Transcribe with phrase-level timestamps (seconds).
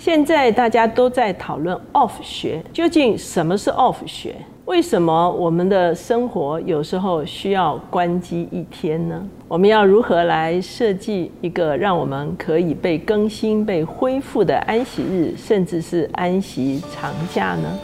[0.00, 4.34] 现在大家都在讨论 off 学，究竟什么是 off 学？
[4.64, 9.22] 为什么我们的生活有时候需要关机一天呢？
[9.46, 17.78] 我们要如何来设计一个让我们可以被更新、被恢复的安息日，甚至是安息长假呢？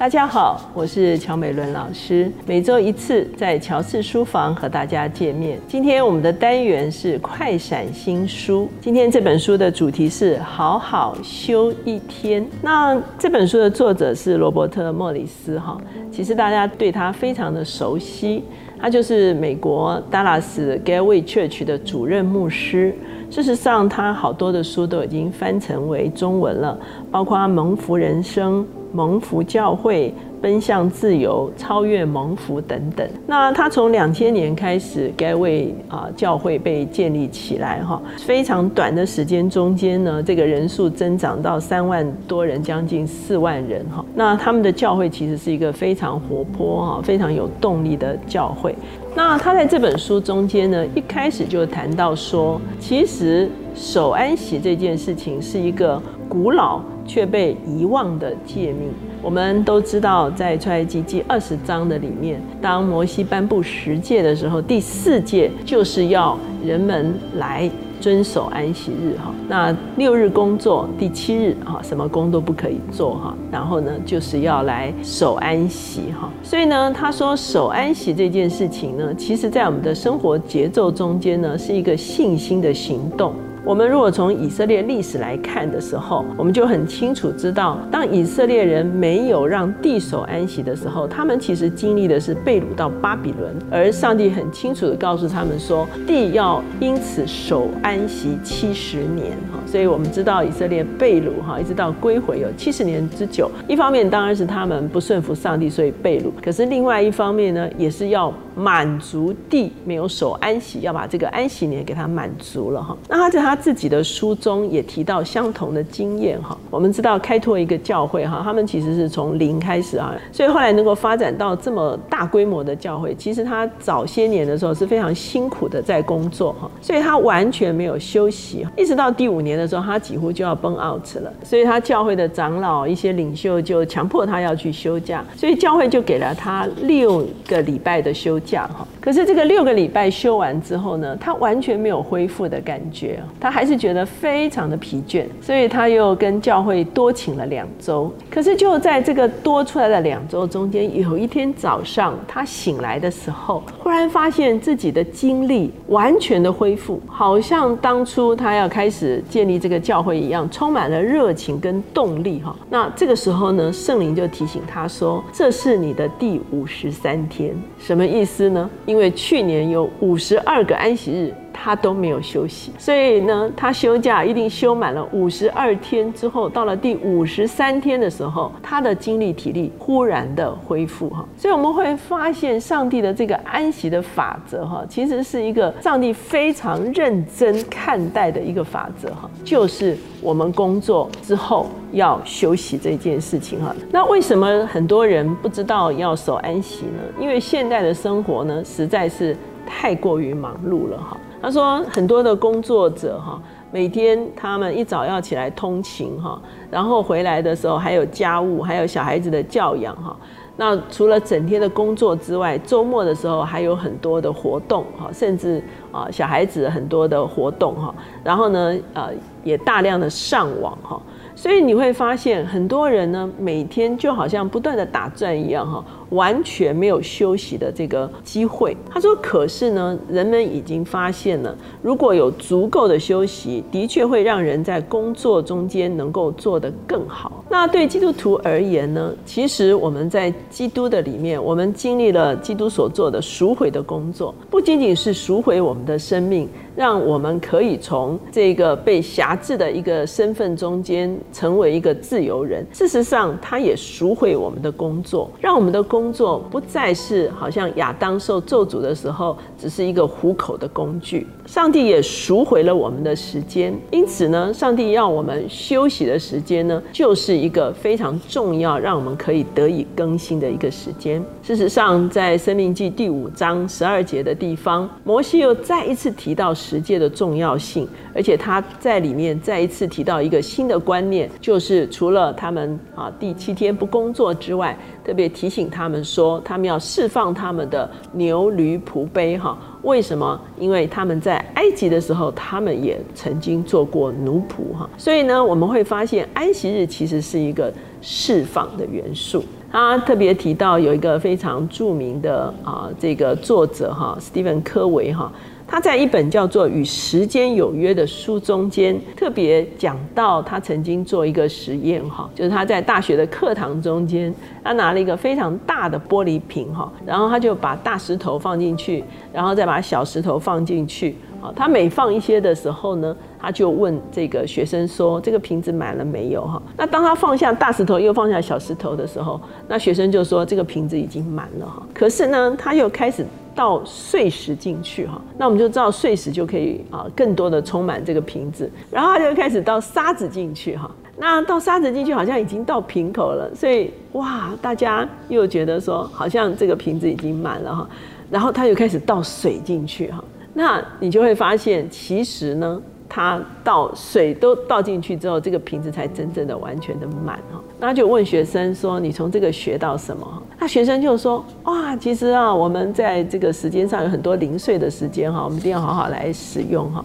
[0.00, 5.58] 大家好，我是乔美伦老师，每周一次在乔氏书房和大家见面。
[5.68, 12.42] 今天我们的单元是快闪新书，今天这本书的主题是好好休一天。
[12.62, 15.78] 那这本书的作者是罗伯特·莫里斯，哈，
[16.10, 18.42] 其实大家对他非常的熟悉，
[18.80, 22.94] 他就是美国达拉斯 Gateway Church 的主任牧师。
[23.30, 26.80] 事实上，他好多的书都已经翻成为中文了，
[27.10, 28.64] 包括《蒙福人生》。
[28.92, 33.06] 蒙福教会奔向自由，超越蒙福等等。
[33.26, 44.04] 那他从两千年开始，该为啊教会被建立起来哈，非常短的时间中间呢，这个人数增长到三万多人，将近四万人哈。
[44.14, 48.74] 那他们的教会其实是一个非常活泼哈、非常有动力的教会。
[49.14, 56.80] 那他在这本书中间呢，一开始就谈到说，其实守安息这件事情是一个古老。
[57.10, 58.88] 却被遗忘的诫命，
[59.20, 67.68] 我们都知道，在出埃及记二十章的里面，当摩西颁布十诫的时候，第四诫就是要人们来
[68.00, 69.34] 遵守安息日哈。
[69.48, 73.36] 那六日工作，第七日哈，什么工都不可以做哈。
[73.50, 76.30] 然后呢，就是要来守安息哈。
[76.44, 83.34] 所以呢，他说守安息这件事情呢，其实在我们的生活节奏中间呢，是一个信心的行动。
[83.62, 99.60] 我们如果从以色列历史来看的时候，我们就很清楚知道，当以色列人没有让地守安息的时候，他们其实经历的是被掳到巴比伦，而上帝很清楚的告诉他们说，地要因此守安息七十年哈。
[99.66, 103.50] 所以我们知道以色列被掳哈，一直到归回有七十年之久。
[103.68, 112.96] 一方面当然是他们不顺服上帝，所以被掳；可是另外一方面呢，也是要满足地没有守安息，要把这个安息年给他满足了哈。
[113.08, 113.56] 那他在他。
[113.60, 143.22] 自己的书中也提到相同的经验哈，我们知道开拓一个教会哈，他们其实是从零开始啊，所以后来能够发展到这么大规模的教会，其实他早些年的时候是非常辛苦的在工作哈，所以他完全没有休息，一直到第五年的时候，他几乎就要崩 out 了，所以他教会的长老一些领袖就强迫他要去休假，所以教会就给了他六个礼拜的休假哈，可是这个六个礼拜休完之后呢，他完全没有恢复的感觉。
[143.38, 148.12] 他还是觉得非常的疲倦，所以他又跟教会多请了两周。
[148.30, 162.54] 可是就在这个多出来的两周中间，有一天早上他醒来的时候，忽然发现自己的精力完全的恢复，好像当初他要开始建立这个教会一样，充满了热情跟动力哈。
[162.68, 168.70] 那这个时候呢，圣灵就提醒他说：“这是你的第五十三天，什么意思呢？
[168.86, 181.24] 因为去年有五十二个安息日。”他都没有休息，所以呢，他休假一定休满了五十二天之后，到了第五十三天的时候，他的精力体力忽然的恢复哈。
[181.36, 193.74] 所以我们会发现，上帝的这个安息的法则哈，其实是一个上帝非常认真看待的一个法则哈，就是我们工作之后要休息这件事情哈。
[193.90, 197.02] 那为什么很多人不知道要守安息呢？
[197.20, 201.16] 因为现在的生活呢，实在是太过于忙碌了哈。
[201.42, 203.40] 他说，很多的工作者哈，
[203.70, 206.40] 每天他们一早要起来通勤哈，
[206.70, 210.14] 然后回来的时候还有家务，还有小孩子的教养哈。
[210.56, 217.94] 那除了整天的工作之外，周末的时候还有很多的活动哈，甚至啊小孩子很多的活动哈。
[218.22, 219.08] 然后呢，呃，
[219.42, 221.00] 也大量的上网哈。
[221.34, 225.82] 所以你会发现，很多人呢，每天就好像不断的打转一样哈。
[226.10, 228.76] 完全没有休息的这个机会。
[228.90, 237.44] 他说：“可是呢，人们已经发现了，如果有足够的休息，的确会让人在工作中间能够做得更好。
[237.48, 239.12] 那对基督徒而言呢？
[239.24, 252.66] 其实我们在基督的里面，我们经历了基督所做的赎回的工作，不仅仅是赎回我们的生命，让我们可以从这个被辖制的一个身份中间成为一个自由人。
[252.72, 255.99] 事实上，他也赎回我们的工作，让我们的工。
[256.00, 261.26] 工作不再是好像亚当受咒诅的时候，只是一个糊口的工具。
[261.50, 271.20] 上帝也赎回了我们的时间，因此呢，上帝要我们休息的时间呢，就是一个非常重要，让我们可以得以更新的一个时间。
[271.42, 289.58] 事实上，在《生命记》第五章十二节的地方，摩西又再一次提到十诫的重要性，而且他在里面再一次提到一个新的观念，就是除了他们啊第七天不工作之外，特别提醒他们说，他们要释放他们的牛驴仆卑哈。
[289.82, 290.38] 为什么？
[290.58, 294.88] 因为他们在埃及的时候，他们也曾经做过奴仆哈。
[294.98, 297.72] 所以呢，我们会发现安息日其实是一个
[298.02, 299.42] 释放的元素。
[299.72, 305.30] 他特别提到有一个非常著名的啊，这个作者哈，史蒂芬科维哈。
[305.70, 314.34] 他在一本叫做《与时间有约》的书中间，特别讲到他曾经做一个实验，哈，就是他在大学的课堂中间，
[314.64, 333.24] 他拿了一个非常大的玻璃瓶，哈，然后他就把大石头放进去，然后再把小石头放进去，啊，他每放一些的时候呢，他就问这个学生说：“这个瓶子满了没有？”哈，那当他放下大石头又放下小石头的时候，那学生就说：“这个瓶子已经满了。”哈，可是呢，他又开始。
[333.54, 338.70] 倒碎石进去哈，那我们就知道碎石就可以啊，更多的充满这个瓶子。
[338.90, 347.88] 然后他就开始倒沙子进去哈，那倒沙子进去好像已经到瓶口了，所以哇，大家又觉得说好像这个瓶子已经满了哈。
[348.30, 350.22] 然后他又开始倒水进去哈，
[350.54, 352.80] 那你就会发现其实呢。
[353.12, 357.60] 他倒水都倒进去之后，这个瓶子才真正的完全的满哈。
[357.80, 367.02] 那就问学生说：“你从这个学到什么？”那学生就说：“哇，其实啊，我们在这个时间上有很多零碎的时间哈，我们一定要好好来使用哈。”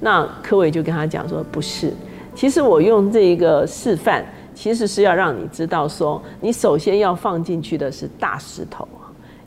[0.00, 1.92] 那科伟就跟他讲说：“不是，
[2.34, 4.24] 其实我用这一个示范，
[4.54, 8.88] 其实是要让你知道说，你首先要放进去的是大石头。”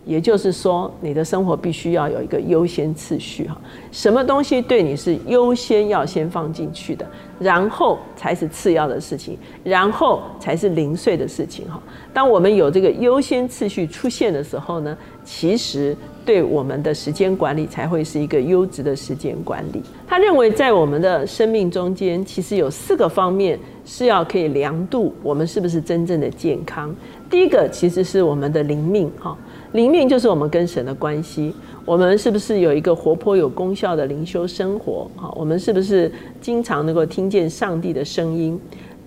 [0.08, 3.60] 也就是说，你的生活必须要有一个优先次序哈，
[3.92, 7.06] 什么东西对你是优先要先放进去的，
[7.38, 11.78] 然后才是次要的事情，然后才是零碎的事情哈。
[12.14, 15.96] 当我们有这个优先次序出现的时候呢，其实
[16.26, 19.84] 对我们的时间管理才会是一个优质的时间管理。
[20.08, 26.96] 他认为，在我们的生命中间，其实有四个方面是要可以量度我们是不是真正的健康。
[27.30, 29.38] 第一个其实是我们的灵命哈。
[29.74, 31.54] 灵命就是我们跟神的关系，
[31.84, 35.10] 我们是不是有一个活泼有功效的灵修生活？
[35.16, 38.60] 哈，我们是不是经常能够听见上帝的声音？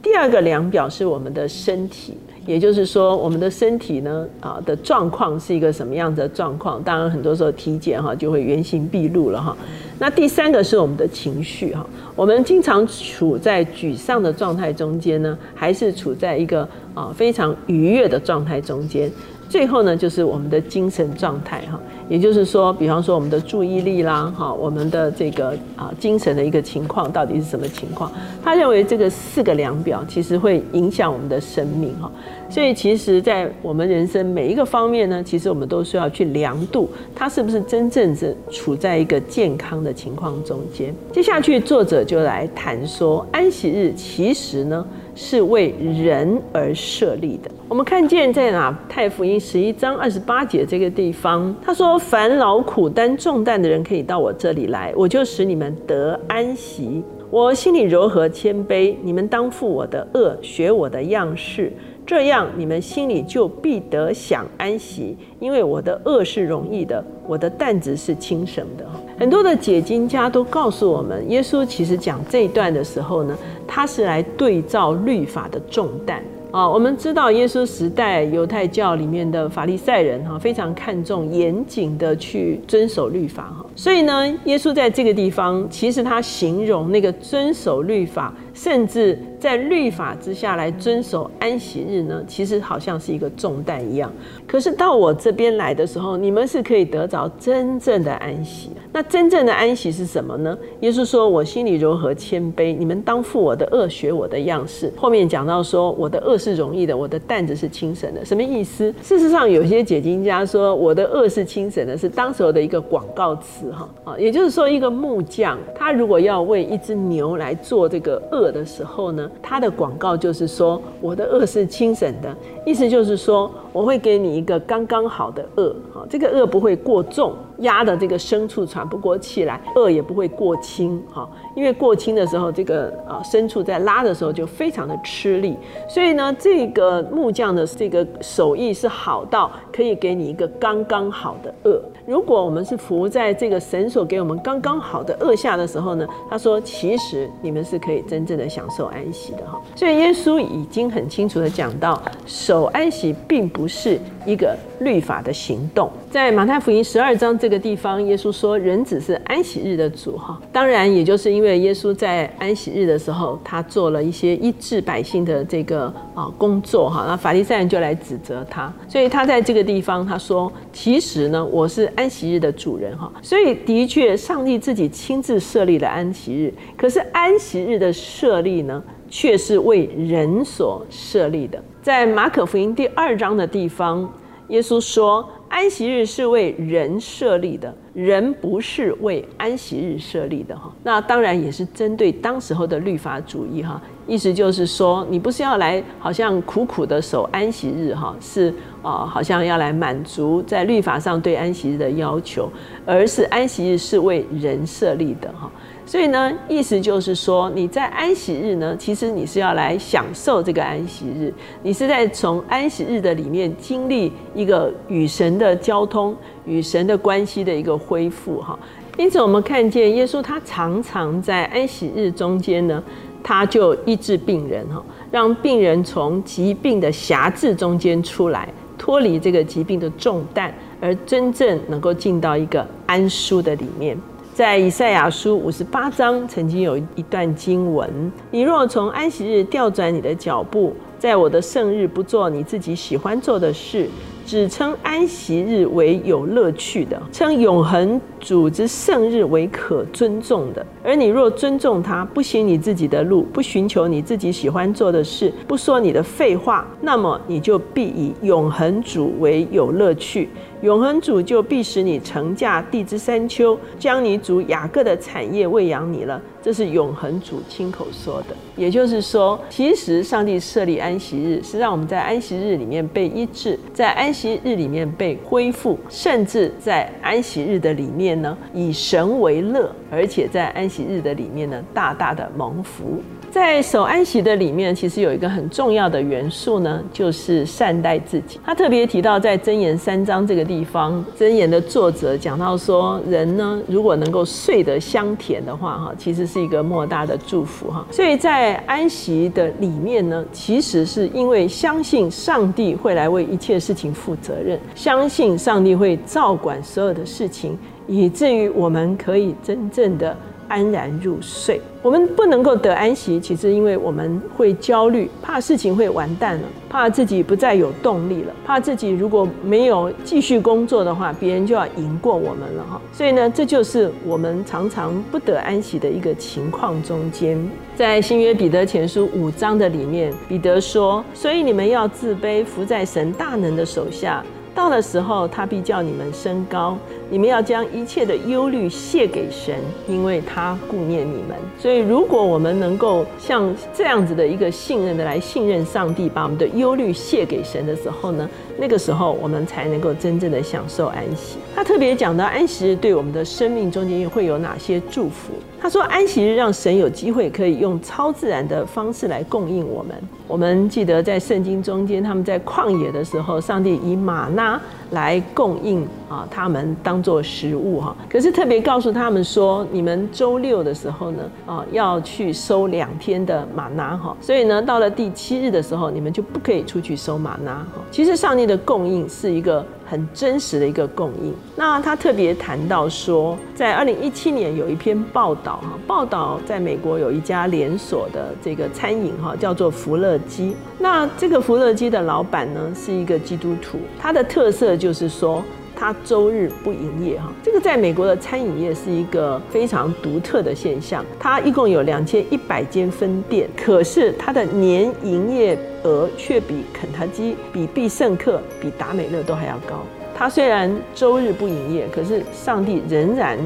[0.03, 2.15] 第二个量表是我们的身体，
[2.47, 6.83] 也就是说，我们的身体呢，啊的状况是一个什么样子的状况？
[6.83, 9.57] 当然，很多时候体检哈就会原形毕露了哈。
[9.99, 11.87] 那第三个是我们的情绪哈，
[12.17, 19.11] 我们经常处在沮丧的状态中间呢，还是处在一个啊非常愉悦的状态中间？
[19.50, 28.12] 最后呢，就是我们的精神状态哈，也就是说，比方说我们的注意力啦，哈，我们的这个啊精神的一个情况到底是什么情况？
[28.44, 32.08] 他认为这个四个量表其实会影响我们的生命哈，
[32.49, 40.94] 所以其实，在我们人生每一个方面呢，其实我们都需要去量度，它是不是真正是处在一个健康的情况中间。
[41.11, 44.87] 接下去，作者就来谈说，安息日其实呢。
[45.15, 47.51] 是为人而设立的。
[47.69, 57.03] 我们看见在哪太福音十一章二十八节这个地方，他说：“凡劳苦担重担的人，可以到我这里来，我就使你们得安息。
[57.31, 61.73] 我心里柔和谦卑，你们当负我的恶，学我的样式，
[62.05, 65.17] 这样你们心里就必得享安息。
[65.39, 68.85] 因为我的恶是容易的，我的担子是轻省的。”
[69.17, 73.38] 很多的解经家都告诉我们，耶稣其实讲这一段的时候呢。
[73.73, 76.69] 他是来对照律法的重担啊！
[76.69, 89.19] 我们知道耶稣时代犹太教里面的法利赛人哈，非常看重严谨的去遵守律法哈，所以呢，耶稣在这个地方其实他形容那个遵守律法，甚至。
[89.40, 94.12] 在律法之下来遵守安息日呢，其实好像是一个重担一样。
[94.47, 98.69] 可是到我这边来的时候，你们是可以得着真正的安息。
[98.93, 100.59] 那真正的安息是什么呢？
[100.81, 108.95] 耶稣说：“我心里柔和谦卑，你们当负我的恶，学我的样式。”后面讲到说：“我的恶是容易的，我的担子是轻省的。”什么意思？
[109.00, 119.30] 事实上，有些解经家说：“我的恶是轻省的，是当时候的一个广告词。”哈啊，也就是说，一个木匠他如果要为一只牛来做这个恶的时候呢？
[119.42, 122.35] 他的广告就是说，我的恶是清省的，
[122.66, 135.57] 意思就是说，我会给你一个刚刚好的恶，哈，这个恶不会过重，压的这个牲畜喘不过气来；恶也不会过轻，哈，因为过轻的时候，这个啊牲畜在拉的时候就非常的吃力。
[135.89, 141.81] 所以呢，这个木匠的这个手艺是好到可以给你一个刚刚好的恶。
[142.07, 149.61] 如果我们是服在这个神所给我们刚刚好的恶下的时候呢，他说，其实你们是可以真正的享受安息的，哈。
[149.77, 152.00] 所以耶稣已经很清楚的讲到。
[152.27, 160.40] 守安息并不不是一个律法的行动，在马太福音十二章这个地方，耶稣说人只是安息日的主哈。
[160.50, 173.12] 当然，也就是因为耶稣在安息日的时候，他做了一些医治百姓的这个啊工作哈，那法利赛人就来指责他，所以他在这个地方他说，其实呢，我是安息日的主人哈。
[173.21, 181.62] 所以的确，上帝自己亲自设立了安息日，可是安息日的设立呢，却是为人所设立的。
[181.83, 184.11] 在马可福音第二章的地方，
[184.49, 193.62] 耶稣说：“安息日是为人设立的，人不是为安息日设立的。”哈，那当然也是针对当时候的律法主义。
[193.62, 198.52] 哈，意思就是说，你不是要来好像苦苦的守安息日，哈，是
[198.83, 202.50] 啊，好像要来满足在律法上对安息日的要求，
[202.85, 205.33] 而是安息日是为人设立的。
[205.33, 205.50] 哈。
[205.90, 218.56] 所以呢，意思就是说，你在安息日呢，其实你是要来享受这个安息日，你是在从安息日的里面经历一个与神的交通、与神的关系的一个恢复哈。
[218.99, 222.80] 因此，我们看见耶稣他常常在安息日中间呢，
[223.20, 224.80] 他就医治病人哈，
[225.11, 233.99] 让病人从疾病的辖制中间出来，脱离这个疾病的重担，而真正能够进到一个安舒的里面。
[234.40, 243.87] 在以赛亚书五十八章，曾经有一段经文：你若从安息日调转你的脚步，在我的圣日不做你自己喜欢做的事。
[244.27, 250.65] 只称安息日为有乐趣的，称永恒主之圣日为可尊重的。
[250.83, 260.29] 而你若尊重他，不行你自己的路，不寻求你自己喜欢做的事，不说你的废话，那么你就必以永恒主为有乐趣。
[260.62, 266.21] 永恒主就必使你成驾地之山丘，将你主雅各的产业喂养你了。
[266.43, 268.37] 这是永恒主亲口说的。
[268.57, 283.03] 也就是说，其实上帝设立安息日，是让我们在安息日里面被医治，在安息日里面被恢复，甚至在安息日的里面呢，以神为乐，而且在安息日的里面呢，大大的蒙福。
[283.30, 288.40] 在守安息的里面，其实有一个很重要的元素呢，就是善待自己。
[288.44, 297.87] 他特别提到在箴言三章这个地方，箴言的作者讲到说，人呢如果能够睡得香甜的话，哈，其实是一个莫大的祝福哈。
[297.92, 307.56] 所以在安息的里面呢，其实是因为相信上帝会来为一切事情负责任，相信上帝会照管所有的事情，
[307.87, 310.16] 以至于我们可以真正的。
[310.50, 311.59] 安然入睡。
[311.80, 322.80] 我们不能够得安息，其实因为我们会焦虑，怕事情会完蛋了，怕自己不再有动力了，怕自己如果没有继续工作的话，别人就要赢过我们了哈。
[322.92, 327.38] 所以呢，这就是我们常常不得安息的一个情况中间。
[327.75, 334.23] 在新约彼得前书五章的里面，彼得说：“所以你们要自卑，伏在神大能的手下。”
[334.61, 336.76] 到的时候，他必叫你们升高。
[337.09, 339.55] 你们要将一切的忧虑卸给神，
[339.88, 341.35] 因为他顾念你们。
[341.59, 351.38] 所以，如果我们能够像这样子的一个信任的来信任上帝，把我们的忧虑卸给神的时候呢，那个时候我们才能够真正的享受安息。
[351.61, 355.35] 他特别讲到安息日对我们的生命中间会有哪些祝福。
[355.61, 359.95] 他说，安息日让神有机会可以用超自然的方式来供应我们。
[360.26, 364.59] 我们记得在圣经中间，他们在旷野的时候，上帝以马纳
[364.93, 367.95] 来供应啊，他们当做食物哈。
[368.09, 374.17] 可是特别告诉他们说，你们周六的时候呢，啊，要去收两天的马纳哈。
[374.19, 377.83] 所以呢，到了第七日的时候，你们就不可以出去收马纳哈。
[377.90, 379.62] 其实上帝的供应是一个。
[379.90, 381.35] 很真实的一个供应。
[381.56, 390.54] 那他特别谈到说，在二零一七年有一篇报道哈，报道在美国有一家连锁的这个餐饮哈，叫做福乐鸡。
[390.78, 395.42] 那这个福乐鸡的老板呢是一个基督徒，他的特色就是说。
[395.80, 401.02] 它周日不营业哈，这个在美国的餐饮业是一个非常独特的现象。
[401.18, 409.82] 它一共有两千一百间分店，可是它的年营业额却比肯塔基、比必胜客、比达美乐都还要高。
[410.14, 413.38] 它虽然周日不营业，可是上帝仍然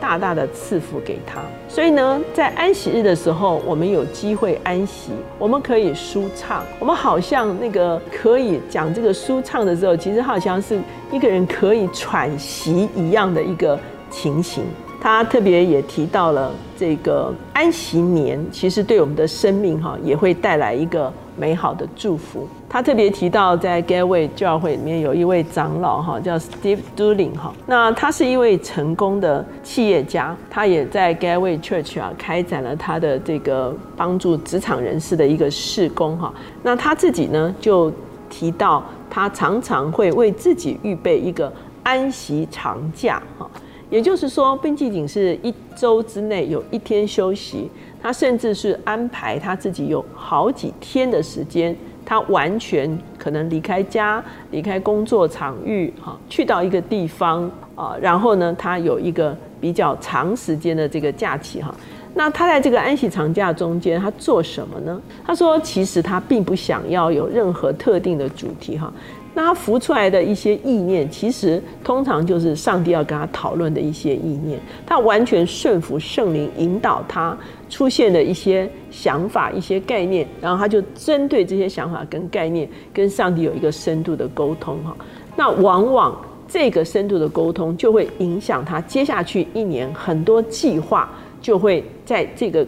[0.00, 1.40] 大大的赐福给他。
[1.68, 10.80] 所以呢，在安息日的时候，我们有机会安息，我们可以舒畅，我们好像那个可以讲这个舒畅的时候，其实好像是
[11.12, 13.78] 一个人可以喘息一样的一个
[14.10, 14.64] 情形。
[15.02, 22.46] 他特别也提到了这个安息年，其实对我们的生命哈也会带来一个美好的祝福。
[22.72, 31.54] 他特别提到，在 g a t w a y 教会里面有一位长老哈，叫 Steve Dooling 哈，那他是一位成功的企业家，他也在 g a t w a
[31.54, 36.32] y Church 啊开展了他的这个帮助职场人士的一个事工哈。
[36.62, 37.92] 那他自己呢就
[38.28, 43.50] 提到，他常常会为自己预备一个安息长假哈。
[43.90, 47.68] 也就是说，并不仅是一周之内有一天休息，
[48.00, 61.74] 他甚至是安排他自己有好几天的时间，他完全可能离开家、离开工作场域，哈，去到一个地方啊，然后呢，他有一个比较长时间的这个假期，哈。
[62.12, 65.00] 那他在这个安息长假中间，他做什么呢？
[65.24, 68.92] 他说，其实他并不想要有任何特定的主题，哈。
[69.32, 74.58] 那他浮出来的一些意念，其实通常就是上帝要跟他讨论的一些意念。
[74.84, 77.36] 他完全顺服圣灵引导他
[77.68, 84.96] 出现的一些想法、一些概念，然后他就针对这些想法跟概念，跟上帝有一个深度的沟通哈。
[85.36, 91.08] 那往往这个深度的沟通，就会影响他接下去一年很多计划，
[91.40, 92.66] 就会在这个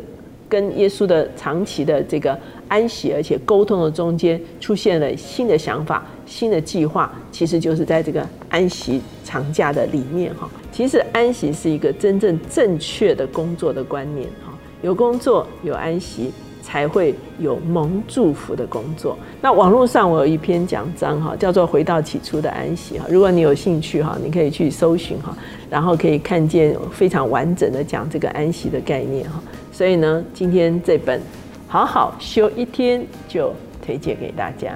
[0.48, 2.38] 跟耶稣的长期的这个
[2.68, 6.06] 安息而且沟通的中间，出现了新的想法。
[6.32, 10.48] 新的计划其实就是在这个安息长假的里面哈。
[10.72, 14.52] 其实安息是一个真正正确的工作的观念哈。
[14.80, 19.16] 有工作有安息，才会有蒙祝福的工作。
[19.40, 23.04] 那网络上我有一篇讲章哈，叫做《回到起初的安息》哈。
[23.10, 25.36] 如果你有兴趣哈，你可以去搜寻哈，
[25.68, 29.40] 然后可以看见非常完整的讲这个安息的概念哈。
[29.70, 31.20] 所以呢，今天这本
[31.68, 33.52] 好好休一天就
[33.84, 34.74] 推荐给大家。